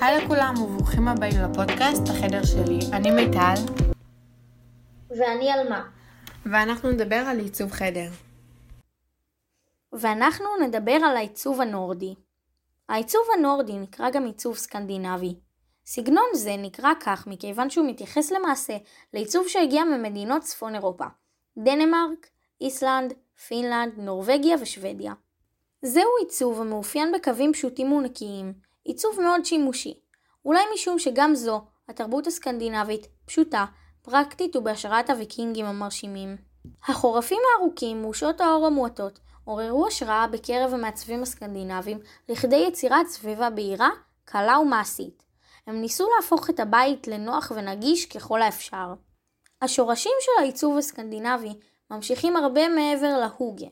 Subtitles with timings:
[0.00, 2.78] היי לכולם וברוכים הבאים לפודקאסט החדר שלי.
[2.92, 3.54] אני מיטל.
[5.10, 5.88] ואני עלמה.
[6.46, 8.10] ואנחנו נדבר על עיצוב חדר.
[9.92, 12.14] ואנחנו נדבר על העיצוב הנורדי.
[12.88, 15.34] העיצוב הנורדי נקרא גם עיצוב סקנדינבי.
[15.86, 18.76] סגנון זה נקרא כך מכיוון שהוא מתייחס למעשה
[19.14, 21.06] לעיצוב שהגיע ממדינות צפון אירופה.
[21.58, 22.26] דנמרק,
[22.60, 23.12] איסלנד,
[23.48, 25.12] פינלנד, נורבגיה ושוודיה.
[25.82, 30.00] זהו עיצוב המאופיין בקווים פשוטים ונקיים, עיצוב מאוד שימושי.
[30.44, 33.64] אולי משום שגם זו, התרבות הסקנדינבית, פשוטה,
[34.02, 36.36] פרקטית ובהשראת הוויקינגים המרשימים.
[36.88, 41.98] החורפים הארוכים ושעות האור המועטות עוררו השראה בקרב המעצבים הסקנדינבים
[42.28, 43.90] לכדי יצירת סביבה בהירה,
[44.24, 45.22] קלה ומעשית.
[45.66, 48.94] הם ניסו להפוך את הבית לנוח ונגיש ככל האפשר.
[49.62, 51.54] השורשים של העיצוב הסקנדינבי
[51.90, 53.66] ממשיכים הרבה מעבר להוגה.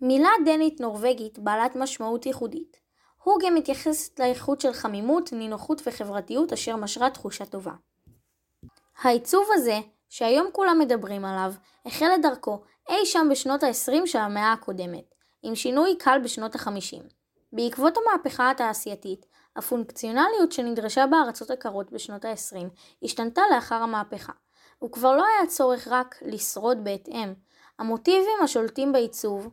[0.00, 2.76] מילה דנית נורווגית בעלת משמעות ייחודית.
[3.22, 7.72] הוגה מתייחסת לאיכות של חמימות, נינוחות וחברתיות אשר משרה תחושה טובה.
[9.02, 11.52] העיצוב הזה, שהיום כולם מדברים עליו,
[11.86, 17.02] החל את דרכו אי שם בשנות ה-20 של המאה הקודמת, עם שינוי קל בשנות ה-50.
[17.52, 22.68] בעקבות המהפכה התעשייתית, הפונקציונליות שנדרשה בארצות הקרות בשנות ה-20
[23.02, 24.32] השתנתה לאחר המהפכה.
[24.78, 27.34] הוא כבר לא היה צורך רק לשרוד בהתאם.
[27.78, 29.48] המוטיבים השולטים בעיצוב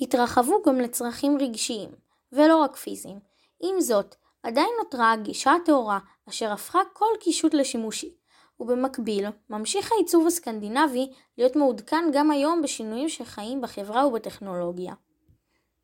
[0.00, 1.90] התרחבו גם לצרכים רגשיים,
[2.32, 3.18] ולא רק פיזיים.
[3.60, 8.14] עם זאת, עדיין נותרה הגישה הטהורה אשר הפכה כל קישוט לשימושי,
[8.60, 14.94] ובמקביל ממשיך העיצוב הסקנדינבי להיות מעודכן גם היום בשינויים שחיים בחברה ובטכנולוגיה.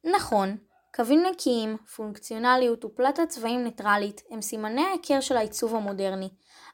[0.05, 0.57] נכון,
[0.95, 6.29] קווים נקיים, פונקציונליות ופלטה צבעים ניטרלית הם סימני ההיכר של העיצוב המודרני,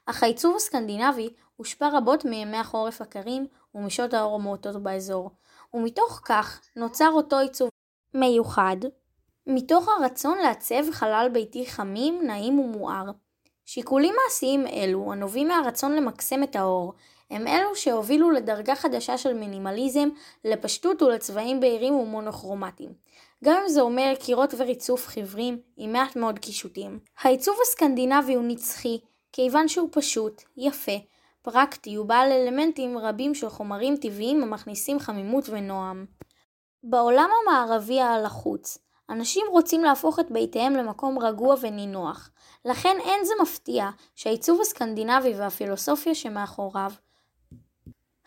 [0.05, 5.31] אך העיצוב הסקנדינבי הושפע רבות מימי החורף הקרים ומשעות האור המועטות באזור,
[5.73, 7.69] ומתוך כך נוצר אותו עיצוב
[8.13, 8.77] מיוחד,
[9.47, 13.11] מתוך הרצון לעצב חלל ביתי חמים, נעים ומואר.
[13.65, 16.93] שיקולים מעשיים אלו, הנובעים מהרצון למקסם את האור,
[17.31, 20.09] הם אלו שהובילו לדרגה חדשה של מינימליזם,
[20.45, 22.93] לפשטות ולצבעים בהירים ומונוכרומטיים.
[23.43, 26.99] גם אם זה אומר קירות וריצוף חיוורים עם מעט מאוד קישוטים.
[27.21, 28.99] העיצוב הסקנדינבי הוא נצחי,
[29.33, 30.97] כיוון שהוא פשוט, יפה,
[31.41, 36.05] פרקטי ובעל אלמנטים רבים של חומרים טבעיים המכניסים חמימות ונועם.
[36.83, 38.77] בעולם המערבי הלחוץ,
[39.09, 42.29] אנשים רוצים להפוך את ביתיהם למקום רגוע ונינוח,
[42.65, 46.91] לכן אין זה מפתיע שהעיצוב הסקנדינבי והפילוסופיה שמאחוריו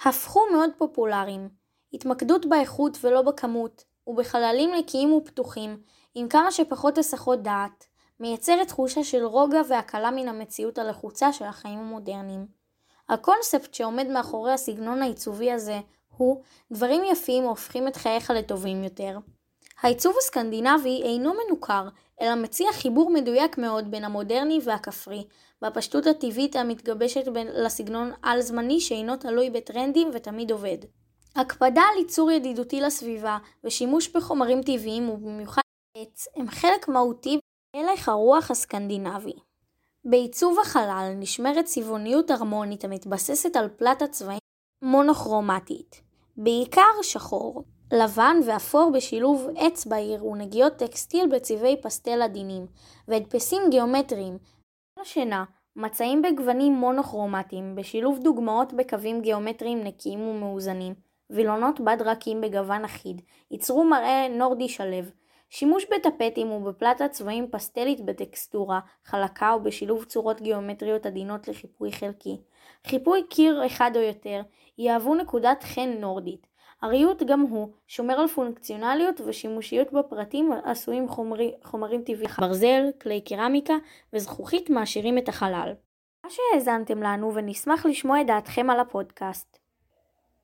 [0.05, 1.49] הפכו מאוד פופולריים.
[1.93, 5.83] התמקדות באיכות ולא בכמות, ובחללים נקיים ופתוחים,
[6.15, 7.87] עם כמה שפחות הסחות דעת,
[8.21, 12.47] מייצרת תחושה של רוגע והקלה מן המציאות הלחוצה של החיים המודרניים.
[13.09, 15.81] הקונספט שעומד מאחורי הסגנון העיצובי הזה
[16.17, 19.19] הוא דברים יפים הופכים את חייך לטובים יותר.
[19.83, 21.89] העיצוב הסקנדינבי אינו מנוכר,
[22.21, 25.25] אלא מציע חיבור מדויק מאוד בין המודרני והכפרי,
[25.63, 27.25] בפשטות הטבעית המתגבשת
[27.55, 30.79] לסגנון על-זמני שאינו תלוי בטרנדים ותמיד עובד.
[31.37, 35.63] הקפדה על ייצור ידידותי לסביבה ושימוש בחומרים טבעיים ובמיוחד
[35.97, 37.39] עץ הם חלק מהותי
[37.77, 39.33] בהלך הרוח הסקנדינבי.
[40.05, 44.39] בעיצוב החלל נשמרת צבעוניות הרמונית המתבססת על פלטה צבעים
[44.83, 46.01] מונוכרומטית,
[46.37, 52.67] בעיקר שחור, לבן ואפור בשילוב עץ בהיר ונגיעות טקסטיל בצבעי פסטל עדינים,
[53.09, 54.39] והדפסים גיאומטריים.
[55.01, 55.45] השינה
[55.77, 60.95] מצעים בגוונים מונוכרומטיים בשילוב דוגמאות בקווים גיאומטריים נקיים ומאוזנים,
[61.31, 64.99] וילונות בד רכים בגוון אחיד, ייצרו מראה נורדי שלו.
[65.51, 72.37] שימוש בטפטים ובפלטת צבעים פסטלית בטקסטורה חלקה ובשילוב צורות גיאומטריות עדינות לחיפוי חלקי.
[72.87, 74.41] חיפוי קיר אחד או יותר
[74.79, 76.48] יהוו נקודת חן נורדית.
[76.83, 83.75] הריהוט גם הוא שומר על פונקציונליות ושימושיות בפרטים עשויים חומרי, חומרים טבעיים, ברזל, כלי קרמיקה
[84.13, 85.73] וזכוכית מעשירים את החלל.
[86.25, 89.59] מה שהאזנתם לנו ונשמח לשמוע את דעתכם על הפודקאסט.